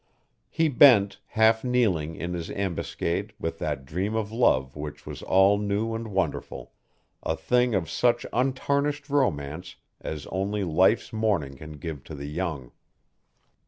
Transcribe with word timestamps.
He 0.49 0.67
bent, 0.67 1.19
half 1.27 1.63
kneeling, 1.63 2.15
in 2.15 2.33
his 2.33 2.49
ambuscade 2.49 3.33
with 3.37 3.59
that 3.59 3.85
dream 3.85 4.15
of 4.15 4.31
love 4.31 4.75
which 4.75 5.05
was 5.05 5.21
all 5.21 5.59
new 5.59 5.93
and 5.93 6.07
wonderful: 6.07 6.73
a 7.21 7.35
thing 7.37 7.75
of 7.75 7.87
such 7.87 8.25
untarnished 8.33 9.11
romance 9.11 9.75
as 9.99 10.25
only 10.31 10.63
life's 10.63 11.13
morning 11.13 11.57
can 11.57 11.73
give 11.73 12.03
to 12.05 12.15
the 12.15 12.25
young. 12.25 12.71